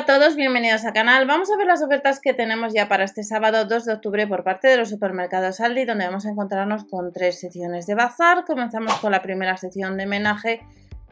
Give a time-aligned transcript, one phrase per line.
[0.00, 1.26] a todos, bienvenidos al canal.
[1.26, 4.44] Vamos a ver las ofertas que tenemos ya para este sábado 2 de octubre por
[4.44, 8.46] parte de los supermercados Aldi, donde vamos a encontrarnos con tres secciones de bazar.
[8.46, 10.62] Comenzamos con la primera sección de menaje,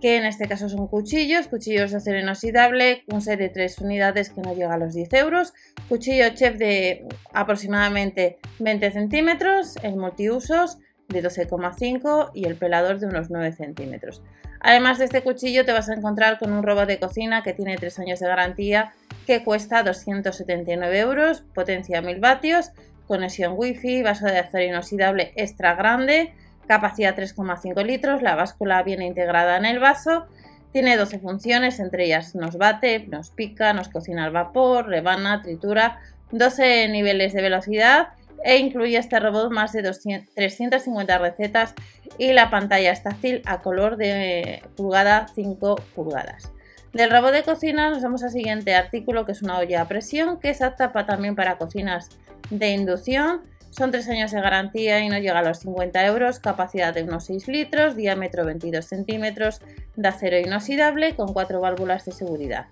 [0.00, 4.30] que en este caso son cuchillos, cuchillos de acero inoxidable, un set de 3 unidades
[4.30, 5.52] que no llega a los 10 euros,
[5.88, 10.78] cuchillo chef de aproximadamente 20 centímetros, el multiusos
[11.08, 14.22] de 12,5 y el pelador de unos 9 centímetros.
[14.66, 17.76] Además de este cuchillo te vas a encontrar con un robot de cocina que tiene
[17.76, 18.94] 3 años de garantía
[19.24, 22.72] que cuesta 279 euros, potencia 1000 vatios,
[23.06, 26.34] conexión wifi, vaso de acero inoxidable extra grande,
[26.66, 30.26] capacidad 3,5 litros, la báscula viene integrada en el vaso,
[30.72, 36.00] tiene 12 funciones, entre ellas nos bate, nos pica, nos cocina al vapor, rebana, tritura,
[36.32, 38.08] 12 niveles de velocidad
[38.44, 41.74] e incluye este robot más de 350 recetas
[42.18, 46.52] y la pantalla es táctil a color de pulgada 5 pulgadas.
[46.92, 50.40] Del robot de cocina nos vamos al siguiente artículo que es una olla a presión
[50.40, 52.08] que es apta también para cocinas
[52.50, 53.42] de inducción.
[53.70, 57.26] Son 3 años de garantía y no llega a los 50 euros, capacidad de unos
[57.26, 59.60] 6 litros, diámetro 22 centímetros,
[59.96, 62.68] de acero inoxidable con 4 válvulas de seguridad.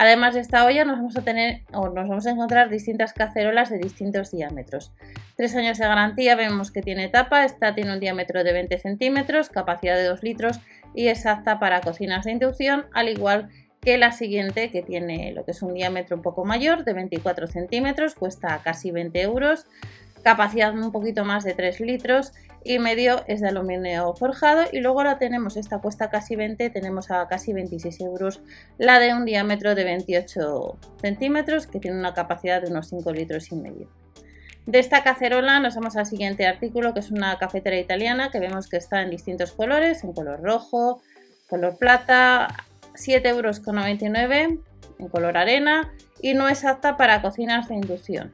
[0.00, 3.68] Además de esta olla nos vamos a tener o nos vamos a encontrar distintas cacerolas
[3.68, 4.92] de distintos diámetros.
[5.34, 9.48] Tres años de garantía, vemos que tiene tapa, esta tiene un diámetro de 20 centímetros,
[9.48, 10.60] capacidad de 2 litros
[10.94, 13.48] y es apta para cocinas de inducción, al igual
[13.80, 17.48] que la siguiente que tiene lo que es un diámetro un poco mayor de 24
[17.48, 19.66] centímetros, cuesta casi 20 euros,
[20.28, 24.64] capacidad un poquito más de 3 litros y medio es de aluminio forjado.
[24.70, 28.42] Y luego ahora tenemos esta cuesta casi 20 tenemos a casi 26 euros
[28.76, 33.50] la de un diámetro de 28 centímetros que tiene una capacidad de unos 5 litros
[33.52, 33.88] y medio.
[34.66, 38.68] De esta cacerola nos vamos al siguiente artículo que es una cafetera italiana que vemos
[38.68, 41.00] que está en distintos colores en color rojo
[41.48, 42.48] color plata
[42.92, 43.62] 7,99 euros
[44.98, 48.30] en color arena y no es apta para cocinas de inducción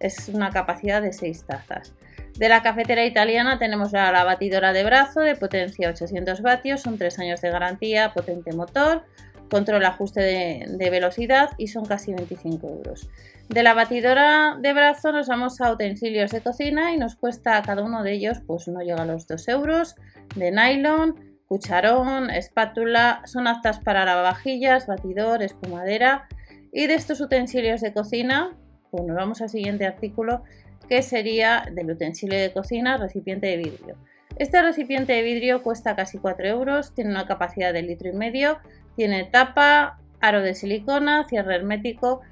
[0.00, 1.94] es una capacidad de 6 tazas.
[2.36, 7.18] De la cafetera italiana tenemos la, batidora de brazo de potencia 800 vatios, son 3
[7.18, 9.04] años de garantía, potente motor,
[9.50, 13.10] control ajuste de, velocidad y son casi 25 euros.
[13.48, 17.82] De la batidora de brazo nos vamos a utensilios de cocina y nos cuesta cada
[17.82, 19.96] uno de ellos, pues no llega a los 2 euros,
[20.36, 26.28] de nylon, cucharón, espátula, son aptas para lavavajillas, batidor, espumadera
[26.72, 28.56] y de estos utensilios de cocina
[28.90, 30.42] bueno, vamos al siguiente artículo
[30.88, 33.96] que sería del utensilio de cocina, recipiente de vidrio.
[34.36, 38.58] Este recipiente de vidrio cuesta casi 4 euros, tiene una capacidad de litro y medio,
[38.96, 42.22] tiene tapa, aro de silicona, cierre hermético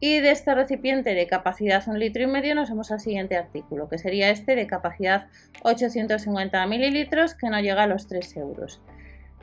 [0.00, 3.88] y de este recipiente de capacidad un litro y medio nos vamos al siguiente artículo,
[3.88, 5.28] que sería este de capacidad
[5.62, 8.80] 850 mililitros que no llega a los 3 euros.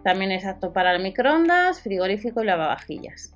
[0.04, 3.36] También es apto para el microondas, frigorífico y lavavajillas.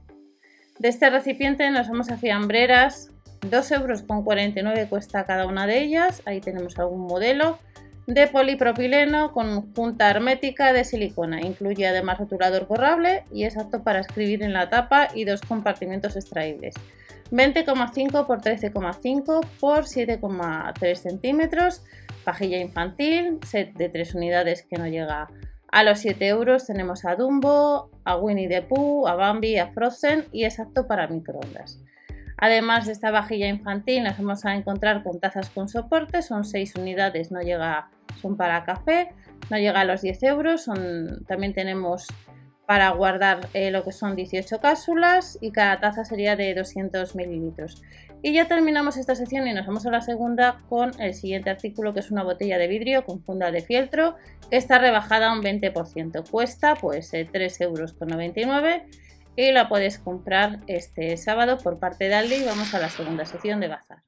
[0.80, 3.15] De este recipiente nos vamos a fiambreras
[3.50, 6.22] 2,49 euros cuesta cada una de ellas.
[6.26, 7.60] Ahí tenemos algún modelo
[8.08, 11.42] de polipropileno con punta hermética de silicona.
[11.42, 16.16] Incluye además rotulador borrable y es apto para escribir en la tapa y dos compartimentos
[16.16, 16.76] extraíbles.
[17.32, 21.82] 20,5 por 13,5 por 7,3 centímetros.
[22.24, 25.28] Pajilla infantil, set de 3 unidades que no llega
[25.72, 26.66] a los 7 euros.
[26.66, 31.08] Tenemos a Dumbo, a Winnie the Pooh, a Bambi, a Frozen y es apto para
[31.08, 31.80] microondas.
[32.38, 36.76] Además de esta vajilla infantil nos vamos a encontrar con tazas con soporte, son 6
[36.76, 37.90] unidades, no llega,
[38.22, 39.14] son para café,
[39.50, 40.70] no llega a los 10 euros,
[41.28, 42.08] también tenemos
[42.66, 47.82] para guardar eh, lo que son 18 cápsulas y cada taza sería de 200 mililitros.
[48.22, 51.94] Y ya terminamos esta sección y nos vamos a la segunda con el siguiente artículo
[51.94, 54.16] que es una botella de vidrio con funda de fieltro
[54.50, 56.30] que está rebajada un 20%.
[56.30, 57.94] Cuesta pues 3,99 eh, euros
[59.36, 62.44] y la puedes comprar este sábado por parte de Aldi.
[62.46, 64.04] Vamos a la segunda sección de bazar.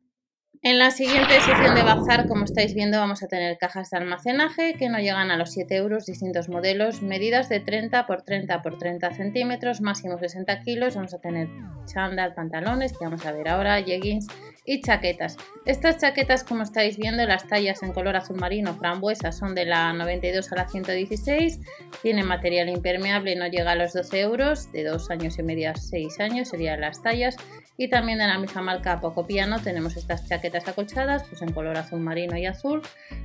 [0.63, 4.73] En la siguiente sección de bazar, como estáis viendo, vamos a tener cajas de almacenaje
[4.73, 8.79] que no llegan a los 7 euros, distintos modelos, medidas de 30 por 30 por
[8.79, 10.95] 30 centímetros, máximo 60 kilos.
[10.95, 11.47] Vamos a tener
[11.85, 14.25] chándal, pantalones, que vamos a ver ahora, jeggings
[14.65, 15.37] y chaquetas.
[15.65, 19.93] Estas chaquetas, como estáis viendo, las tallas en color azul marino frambuesa son de la
[19.93, 21.59] 92 a la 116,
[22.01, 25.75] tiene material impermeable, no llega a los 12 euros, de 2 años y medio a
[25.75, 27.37] 6 años serían las tallas.
[27.79, 31.77] Y también de la misma marca Poco Piano tenemos estas chaquetas acolchadas, pues en color
[31.77, 32.81] azul marino y azul,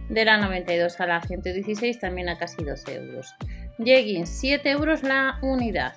[0.08, 3.34] de la 92 a la 116 también a casi 12 euros.
[3.78, 5.94] Jeggings, 7 euros la unidad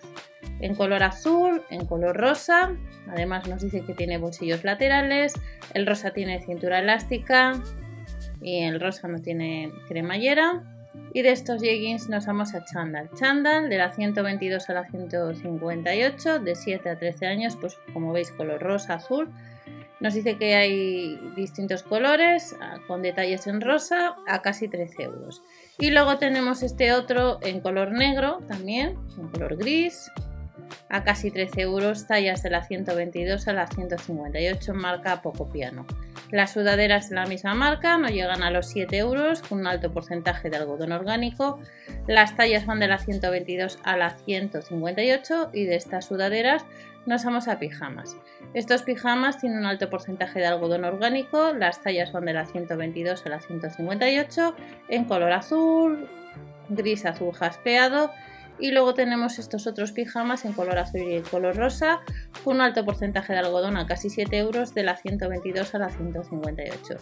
[0.59, 2.75] en color azul, en color rosa.
[3.09, 5.33] Además nos dice que tiene bolsillos laterales.
[5.73, 7.61] El rosa tiene cintura elástica
[8.41, 10.63] y el rosa no tiene cremallera.
[11.13, 13.09] Y de estos jeggings nos vamos a chándal.
[13.15, 18.31] Chándal de la 122 a la 158, de 7 a 13 años, pues como veis
[18.31, 19.29] color rosa, azul.
[19.99, 25.41] Nos dice que hay distintos colores, ah, con detalles en rosa, a casi 13 euros.
[25.79, 30.11] Y luego tenemos este otro en color negro también, en color gris,
[30.89, 35.85] a casi 13 euros, tallas de la 122 a la 158, marca Poco Piano.
[36.31, 39.91] Las sudaderas de la misma marca no llegan a los 7 euros, con un alto
[39.91, 41.59] porcentaje de algodón orgánico.
[42.07, 46.65] Las tallas van de la 122 a la 158 y de estas sudaderas
[47.05, 48.17] nos vamos a pijamas.
[48.53, 53.25] Estos pijamas tienen un alto porcentaje de algodón orgánico, las tallas van de la 122
[53.25, 54.55] a la 158
[54.89, 56.07] en color azul,
[56.69, 58.11] gris azul jaspeado
[58.59, 61.99] y luego tenemos estos otros pijamas en color azul y en color rosa
[62.43, 65.89] con un alto porcentaje de algodón a casi 7 euros de la 122 a la
[65.89, 66.95] 158.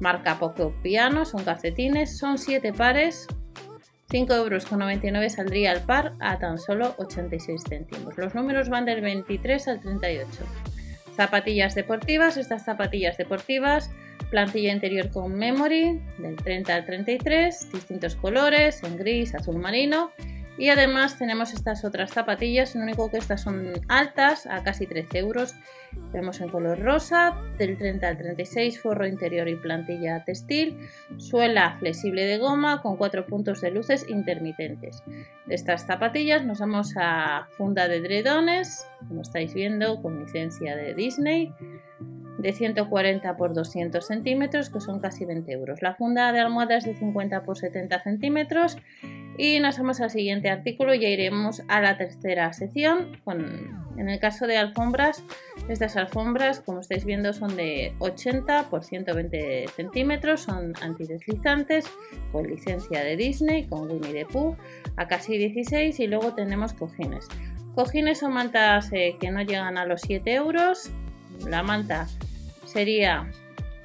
[0.00, 3.26] Marca Poco Piano, son calcetines, son 7 pares,
[4.14, 8.16] 5,99 euros saldría el par a tan solo 86 céntimos.
[8.16, 10.28] Los números van del 23 al 38.
[11.16, 13.90] Zapatillas deportivas, estas zapatillas deportivas,
[14.30, 20.12] plantilla interior con memory del 30 al 33, distintos colores en gris, azul marino
[20.56, 25.18] y además tenemos estas otras zapatillas, lo único que estas son altas, a casi 13
[25.18, 25.54] euros.
[26.12, 30.78] Vemos en color rosa, del 30 al 36, forro interior y plantilla textil,
[31.16, 35.02] suela flexible de goma con cuatro puntos de luces intermitentes.
[35.46, 40.94] De estas zapatillas nos vamos a funda de dredones, como estáis viendo, con licencia de
[40.94, 41.52] Disney
[42.38, 45.82] de 140 por 200 centímetros, que son casi 20 euros.
[45.82, 48.76] La funda de almohadas de 50 por 70 centímetros
[49.36, 53.18] y nos vamos al siguiente artículo, ya iremos a la tercera sección.
[53.96, 55.24] en el caso de alfombras,
[55.68, 61.86] estas alfombras, como estáis viendo, son de 80 por 120 centímetros, son antideslizantes,
[62.32, 64.56] con licencia de Disney, con Winnie the Pooh,
[64.96, 67.26] a casi 16 y luego tenemos cojines.
[67.74, 70.90] Cojines son mantas eh, que no llegan a los 7 euros.
[71.48, 72.06] La manta
[72.66, 73.28] sería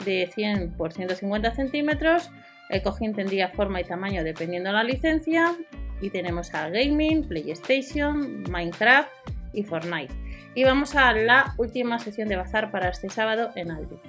[0.06, 2.30] de 100 por 150 centímetros
[2.69, 5.56] el cojín tendría forma y tamaño dependiendo de la licencia.
[6.01, 9.10] Y tenemos a Gaming, PlayStation, Minecraft
[9.54, 10.13] y Fortnite.
[10.56, 14.00] Y vamos a la última sesión de bazar para este sábado en Aldi.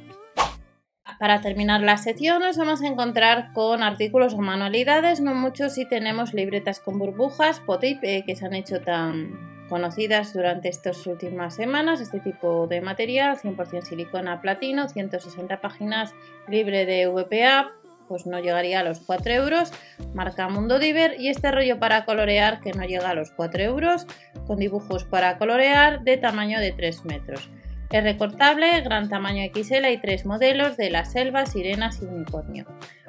[1.18, 5.84] Para terminar la sección nos vamos a encontrar con artículos o manualidades, no muchos, si
[5.84, 11.54] tenemos libretas con burbujas, potip, eh, que se han hecho tan conocidas durante estas últimas
[11.54, 16.14] semanas, este tipo de material, 100% silicona platino, 160 páginas
[16.48, 17.72] libre de VPA,
[18.10, 19.72] pues no llegaría a los 4 euros.
[20.14, 24.06] Marca Mundo Diver y este rollo para colorear que no llega a los 4 euros
[24.48, 27.48] con dibujos para colorear de tamaño de 3 metros.
[27.90, 32.64] Es recortable, gran tamaño XL y tres modelos de la selva, sirenas y unicornio.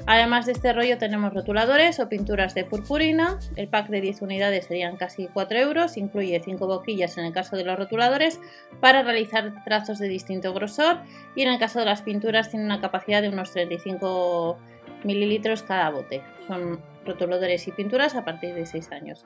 [0.07, 3.37] Además de este rollo tenemos rotuladores o pinturas de purpurina.
[3.55, 5.97] El pack de 10 unidades serían casi 4 euros.
[5.97, 8.39] Incluye 5 boquillas en el caso de los rotuladores
[8.79, 11.01] para realizar trazos de distinto grosor.
[11.35, 14.57] Y en el caso de las pinturas tiene una capacidad de unos 35
[15.03, 16.21] mililitros cada bote.
[16.47, 19.25] Son rotuladores y pinturas a partir de 6 años.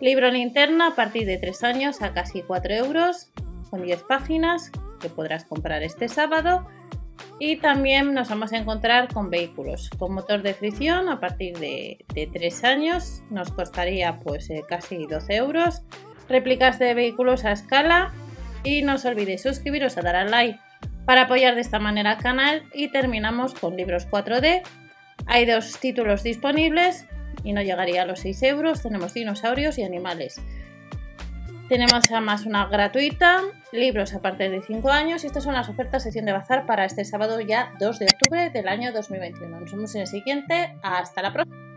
[0.00, 3.30] Libro linterna a partir de 3 años a casi 4 euros,
[3.70, 4.70] con 10 páginas
[5.00, 6.66] que podrás comprar este sábado.
[7.38, 12.04] Y también nos vamos a encontrar con vehículos con motor de fricción a partir de,
[12.14, 13.22] 3 años.
[13.30, 15.82] Nos costaría pues eh, casi 12 euros.
[16.28, 18.12] Réplicas de vehículos a escala.
[18.62, 20.60] Y no os olvidéis suscribiros a dar al like
[21.06, 22.62] para apoyar de esta manera al canal.
[22.74, 24.62] Y terminamos con libros 4D
[25.30, 27.06] hay dos títulos disponibles
[27.44, 28.82] y no llegaría a los 6 euros.
[28.82, 30.40] Tenemos dinosaurios y animales.
[31.68, 36.02] Tenemos además una gratuita, libros a partir de 5 años y estas son las ofertas
[36.02, 39.60] sesión de bazar para este sábado ya 2 de octubre del año 2021.
[39.60, 40.76] Nos vemos en el siguiente.
[40.82, 41.69] Hasta la próxima.